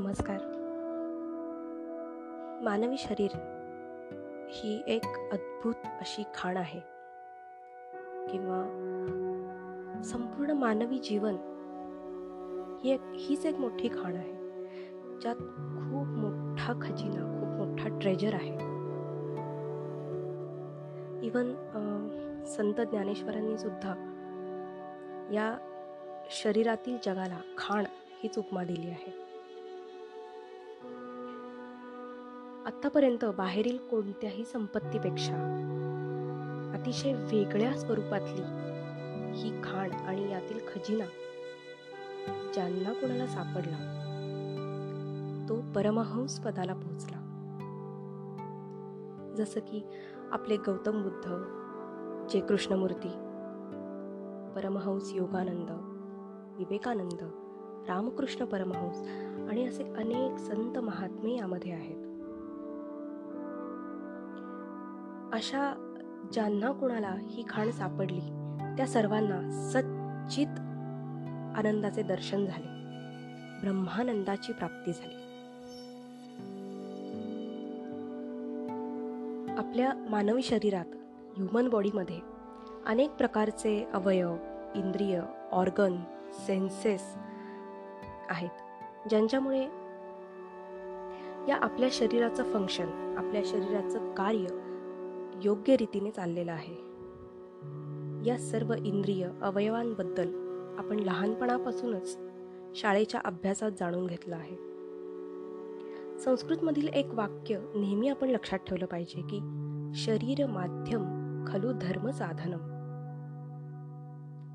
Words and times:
नमस्कार. 0.00 0.38
मानवी 2.62 2.96
शरीर 2.98 3.30
ही 4.48 4.82
एक 4.86 5.04
अद्भुत 5.32 5.74
अशी 5.84 6.22
खाण 6.34 6.56
आहे. 6.56 6.80
किंवा 8.30 8.62
संपूर्ण 10.04 10.50
मानवी 10.50 10.98
जीवन 10.98 11.36
ही 12.82 12.90
एक 12.90 13.00
हीच 13.14 13.46
एक 13.46 13.58
मोठी 13.58 13.88
खाण 13.88 14.16
आहे. 14.16 14.32
ज्यात 15.20 15.36
खूप 15.36 16.06
मोठा 16.06 16.72
खजिना 16.72 17.40
खूप 17.40 17.48
मोठा 17.48 17.98
ट्रेजर 17.98 18.34
आहे. 18.34 18.54
इवन 21.26 21.54
संत 22.46 22.80
ज्ञानेश्वरांनी 22.80 23.58
सुद्धा 23.58 23.94
या 25.32 25.58
शरीरातील 26.30 26.98
जगाला 27.06 27.40
खाण 27.58 27.84
हीच 28.22 28.38
उपमा 28.38 28.64
दिली 28.64 28.90
आहे. 28.90 29.27
आत्तापर्यंत 32.68 33.24
बाहेरील 33.24 33.76
कोणत्याही 33.76 34.44
संपत्तीपेक्षा 34.44 35.36
अतिशय 36.74 37.12
वेगळ्या 37.12 37.78
स्वरूपातली 37.78 38.42
ही 39.34 39.50
खाण 39.64 39.90
आणि 39.90 40.30
यातील 40.32 40.58
खजिना 40.58 41.04
ज्यांना 42.54 42.92
कोणाला 42.92 43.26
सापडला 43.26 43.78
तो 45.48 45.72
परमहंस 45.74 46.40
पदाला 46.40 46.74
पोहोचला. 46.74 47.18
जसं 49.36 49.60
की 49.60 49.82
आपले 50.32 50.56
गौतम 50.56 51.02
बुद्ध 51.02 51.30
जे 52.30 52.40
कृष्णमूर्ती 52.40 53.10
परमहंस 54.54 55.12
योगानंद 55.14 55.70
विवेकानंद 56.58 57.18
रामकृष्ण 57.88 58.44
परमहंस 58.44 59.08
आणि 59.50 59.66
असे 59.68 59.82
अनेक 59.82 60.38
संत 60.38 60.78
महात्मे 60.78 61.36
यामध्ये 61.36 61.72
आहेत. 61.72 62.07
अशा 65.38 65.74
ज्यांना 66.32 66.70
कुणाला 66.72 67.14
ही 67.30 67.44
खाण 67.48 67.70
सापडली 67.70 68.20
त्या 68.76 68.86
सर्वांना 68.86 69.40
सच्चित 69.70 70.58
आनंदाचे 71.58 72.02
दर्शन 72.02 72.46
झाले. 72.46 72.66
ब्रह्मानंदाची 73.60 74.52
प्राप्ती 74.52 74.92
झाली. 74.92 75.14
आपल्या 79.58 79.92
मानवी 80.10 80.42
शरीरात 80.42 80.84
ह्युमन 81.36 81.68
बॉडीमध्ये 81.68 82.20
अनेक 82.86 83.10
प्रकारचे 83.10 83.84
अवयव 83.92 84.36
इंद्रिय 84.74 85.20
ऑर्गन 85.52 85.96
सेन्सेस 86.46 87.02
आहेत 88.28 89.08
ज्यांच्यामुळे 89.08 89.62
या 91.48 91.56
आपल्या 91.56 91.88
शरीराचं 91.92 92.52
फंक्शन 92.52 93.14
आपल्या 93.18 93.42
शरीराचं 93.44 94.14
कार्य 94.14 94.46
योग्य 95.44 95.76
रीतीने 95.76 96.10
चाललेलं 96.10 96.52
आहे. 96.52 96.88
या 98.30 98.38
सर्व 98.38 98.72
इंद्रिय 98.72 99.30
अवयवांबद्दल 99.42 100.28
आपण 100.78 100.98
लहानपणापासूनच 100.98 102.18
शाळेच्या 102.74 103.20
अभ्यासात 103.24 103.70
जाणून 103.80 104.06
घेतलं 104.06 104.36
आहे. 104.36 104.56
संस्कृतमधील 106.18 106.88
एक 106.88 107.06
वाक्य 107.14 107.58
नेहमी 107.74 108.08
आपण 108.08 108.30
लक्षात 108.30 108.58
ठेवलं 108.58 108.86
पाहिजे 108.86 109.20
की 109.20 109.40
शरीर 109.94 110.46
माध्यम 110.46 111.04
खलू 111.46 111.72
धर्म 111.72 112.10
साधनम. 112.10 112.60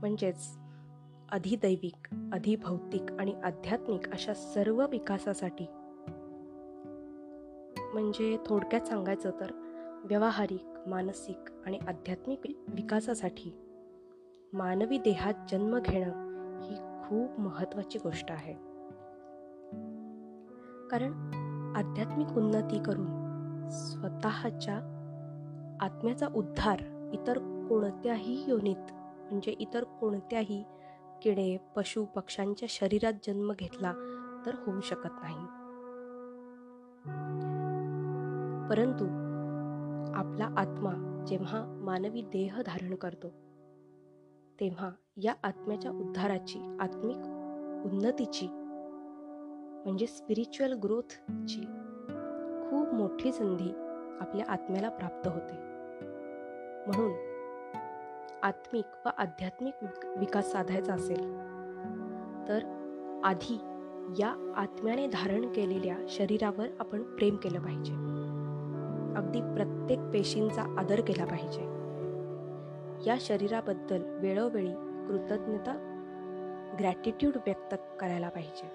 म्हणजेच 0.00 0.58
अधिदैविक 1.32 2.08
अधिभौतिक 2.32 3.12
आणि 3.18 3.32
आध्यात्मिक 3.44 4.10
अशा 4.10 4.34
सर्व 4.34 4.86
विकासासाठी. 4.86 5.66
म्हणजे 7.92 8.38
थोडक्यात 8.46 8.80
सांगायचं 8.80 9.30
तर 9.40 9.67
व्यावहारिक 10.04 10.64
मानसिक 10.86 11.50
आणि 11.66 11.78
आध्यात्मिक 11.88 12.40
विकासासाठी 12.68 13.52
मानवी 14.52 14.98
देहात 14.98 15.34
जन्म 15.52 15.78
घेणं 15.78 16.28
ही 16.60 16.76
खूप 16.76 17.40
महत्त्वाची 17.40 17.98
गोष्ट 17.98 18.30
आहे. 18.30 18.52
कारण 20.90 21.12
आध्यात्मिक 21.76 22.28
उन्नती 22.28 22.82
करून 22.82 23.06
स्वतःच्या 23.70 24.76
आत्म्याचा 25.80 26.26
उद्धार 26.34 27.10
इतर 27.12 27.66
कोणत्याही 27.68 28.44
योनीत 28.48 28.92
म्हणजे 29.30 29.50
इतर 29.50 29.84
कोणत्याही 29.84 30.64
किडे 31.22 31.56
पशु 31.76 32.04
पक्ष्यांच्या 32.04 32.66
शरीरात 32.70 33.12
जन्म 33.26 33.52
घेतला 33.58 33.92
तर 34.46 34.54
होऊ 34.54 34.80
शकत 34.80 35.10
नाही. 35.22 35.46
परंतु 38.70 39.27
आपला 40.18 40.48
आत्मा 40.56 41.24
जेव्हा 41.28 41.64
मानवी 41.82 42.22
देह 42.22 42.62
धारण 42.66 42.94
करतो 42.94 43.28
तेव्हा 44.60 44.90
या 45.16 45.34
आत्म्याच्या 45.44 45.90
उद्धाराची 45.90 46.76
आत्मिक 46.80 47.16
उन्नतीची 47.86 48.46
म्हणजे 49.84 50.06
स्पिरिच्युअल 50.06 50.72
ग्रोथची 50.72 51.60
खूप 52.70 52.94
मोठी 52.94 53.32
संधी 53.32 53.70
आपल्या 54.20 54.52
आत्म्याला 54.52 54.88
प्राप्त 54.88 55.28
होते. 55.28 55.54
म्हणून 56.86 57.12
आत्मिक 58.42 58.84
व 59.06 59.10
आध्यात्मिक 59.18 60.06
विकास 60.18 60.52
साधायचा 60.52 60.94
असेल 60.94 61.22
तर 62.48 62.58
आधी 63.24 63.58
या 64.18 64.54
आत्म्याने 64.56 65.06
धारण 65.06 65.52
केलेल्या 65.52 65.96
शरीरावर 66.08 66.66
आपण 66.80 67.02
प्रेम 67.02 67.36
केलं 67.36 67.60
पाहिजे. 67.60 67.92
अगदी 69.16 69.40
प्रत्येक 69.40 70.00
पेशींचा 70.12 70.62
आदर 70.78 71.00
केला 71.00 71.24
पाहिजे. 71.24 71.78
या 73.10 73.16
शरीराबद्दल 73.20 74.02
वेळोवेळी 74.20 74.72
कृतज्ञता 75.08 75.94
ग्रॅटिट्यूड 76.78 77.36
व्यक्त 77.36 77.74
करायला 78.00 78.28
पाहिजे. 78.28 78.66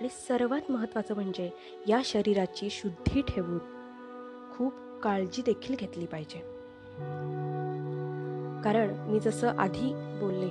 आणि 0.00 0.08
सर्वात 0.08 0.70
महत्त्वाचं 0.70 1.14
म्हणजे 1.14 1.50
या 1.88 2.00
शरीराची 2.04 2.70
शुद्धी 2.70 3.22
ठेवून 3.22 3.58
खूप 4.54 4.72
काळजी 5.02 5.42
देखील 5.42 5.76
घेतली 5.78 6.06
पाहिजे. 6.06 6.38
कारण 8.64 9.10
मी 9.10 9.20
जसं 9.20 9.48
आधी 9.48 9.92
बोलले 9.94 10.48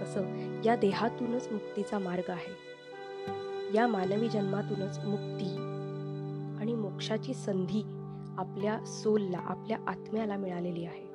तसं 0.00 0.22
या 0.64 0.76
देहातूनच 0.76 1.48
मुक्तीचा 1.52 1.98
मार्ग 1.98 2.30
आहे. 2.30 2.68
या 3.74 3.86
मानवी 3.86 4.28
जन्मातूनच 4.28 4.98
मुक्ती 5.04 5.56
आणि 6.60 6.74
मोक्षाची 6.74 7.34
संधी 7.34 7.97
आपल्या 8.38 8.84
सोलला 8.84 9.38
आपल्या 9.38 9.78
आत्म्याला 9.86 10.36
मिळालेली 10.36 10.84
आहे. 10.84 11.08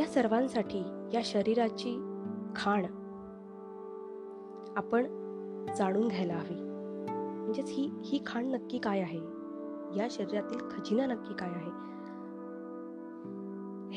या 0.00 0.06
सर्वांसाठी 0.06 0.78
या 1.12 1.20
शरीराची 1.24 2.20
खाण 2.56 2.86
आपण 4.76 5.06
जाणून 5.76 6.08
घ्यायला 6.08 6.34
हवी. 6.34 6.54
म्हणजेच 7.40 7.68
ही 7.68 7.90
ही 8.04 8.22
खाण 8.26 8.46
नक्की 8.46 8.78
काय 8.78 9.00
आहे? 9.00 9.18
या 9.96 10.06
शरीरातील 10.10 10.58
खजिना 10.70 11.06
नक्की 11.06 11.34
काय 11.34 11.50
आहे? 11.50 11.70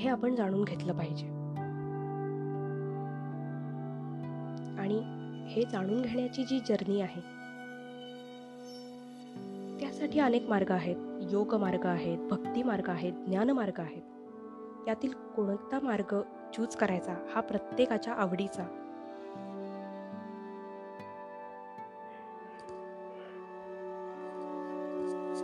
हे 0.02 0.09
आपण 0.09 0.35
जाणून 0.35 0.63
घेतलं 0.63 0.94
पाहिजे. 0.94 1.28
आणि 4.81 5.02
हे 5.47 5.63
जाणून 5.72 6.02
घेण्याची 6.02 6.44
जी 6.44 6.59
जर्नी 6.59 7.02
आहे 7.02 7.34
त्यासाठी 9.79 10.19
अनेक 10.19 10.49
मार्ग 10.49 10.72
आहेत. 10.72 10.95
योग 11.31 11.55
मार्ग 11.55 11.85
आहेत 11.85 12.17
भक्ती 12.17 12.63
मार्ग 12.63 12.89
आहेत 12.89 13.13
ज्ञान 13.27 13.49
मार्ग 13.49 13.79
आहेत. 13.79 14.01
यातील 14.87 15.11
कोणता 15.35 15.79
मार्ग 15.83 16.22
चूज 16.53 16.75
करायचा 16.75 17.13
हा 17.33 17.41
प्रत्येकाच्या 17.41 18.13
आवडीचा. 18.13 18.63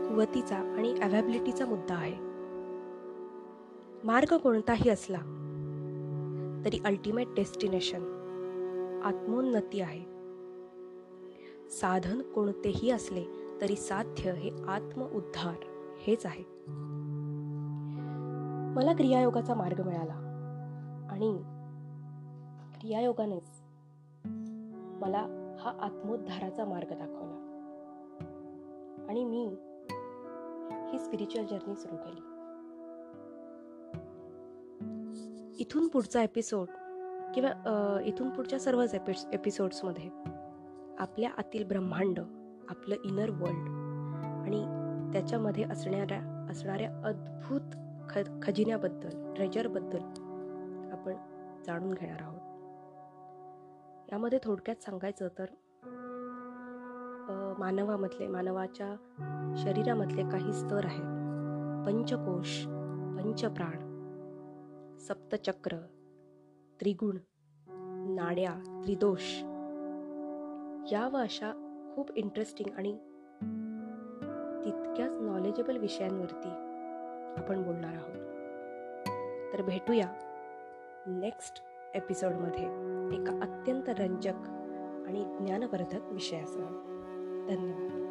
कुवतीचा 0.07 0.55
आणि 0.55 0.93
अव्हॅबिलिटीचा 1.01 1.65
मुद्दा 1.65 1.95
आहे. 1.95 2.15
मार्ग 4.03 4.37
कोणताही 4.37 4.89
असला 4.89 5.19
तरी 6.65 6.79
अल्टिमेट 6.85 7.27
डेस्टिनेशन 7.35 8.01
आत्मोन्नती 9.05 9.81
आहे. 9.81 10.03
साधन 11.69 12.21
कोणतेही 12.21 12.91
असले 12.91 13.23
तरी 13.61 13.75
साध्य 13.75 14.31
हे 14.31 14.49
आत्मउद्धार 14.67 15.65
हेच 15.99 16.25
आहे. 16.25 16.43
मला 18.75 18.93
क्रियायोगाचा 18.93 19.53
मार्ग 19.53 19.81
मिळाला 19.85 20.13
आणि 21.11 21.43
क्रियायोगानेच 22.79 23.61
मला 25.01 25.19
हा 25.59 25.73
आत्मोद्धाराचा 25.81 26.65
मार्ग 26.65 26.87
दाखवला. 26.89 27.37
आणि 29.09 29.23
मी 29.23 29.45
ही 30.91 30.99
स्पिरिच्युअल 30.99 31.47
जर्नी 31.47 31.75
सुरू 31.75 31.95
केली. 31.95 32.21
इथून 35.59 35.87
पुढचा 35.87 36.23
एपिसोड 36.23 36.67
किंवा 37.35 38.01
इथून 38.05 38.29
पुढच्या 38.29 38.59
सर्वच 38.59 38.93
एपि 38.93 39.13
एपिसोड्समध्ये 39.33 40.09
आपल्या 40.99 41.31
आतील 41.37 41.67
ब्रह्मांड 41.67 42.19
आपलं 42.71 42.95
इनर 43.03 43.29
वर्ल्ड 43.29 43.69
आणि 44.45 44.65
त्याच्यामध्ये 45.13 45.63
असणाऱ्या 45.63 46.47
असणाऱ्या 46.51 47.01
अद्भुत 47.05 47.61
ख 48.09 48.19
खजिन्याबद्दल 48.43 49.33
ट्रेजरबद्दल 49.33 49.99
आपण 50.91 51.13
जाणून 51.67 51.93
घेणार 51.93 52.21
आहोत. 52.21 52.39
यामध्ये 54.13 54.39
थोडक्यात 54.43 54.83
सांगायचं 54.83 55.27
तर 55.39 55.45
मानवामधले 57.57 58.27
मानवाच्या 58.27 58.95
शरीरामधले 59.57 60.29
काही 60.29 60.53
स्तर 60.53 60.85
आहेत. 60.85 61.21
पंचकोश 61.85 62.65
पंचप्राण 63.17 63.91
सप्तचक्र 64.97 65.77
त्रिगुण 66.79 67.17
नाड्या 68.15 68.81
त्रिदोष. 68.83 69.43
या 70.91 71.09
व 71.13 71.17
अशा 71.17 71.70
खूप 71.95 72.11
इंटरेस्टिंग 72.15 72.77
आणि 72.77 72.91
तितक्याच 74.65 75.17
नॉलेजेबल 75.17 75.77
विषयांवरती 75.77 76.49
आपण 77.37 77.63
बोलणार 77.63 77.93
आहोत. 77.93 78.17
तर 79.53 79.61
भेटूया 79.61 80.07
नेक्स्ट 81.07 81.63
एपिसोडमध्ये 81.95 82.63
एका 83.15 83.33
अत्यंत 83.41 83.89
रंजक 83.89 84.49
आणि 85.07 85.45
ज्ञानवर्धक 85.45 86.11
विषयासह 86.11 86.65
धन्यवाद. 87.49 88.01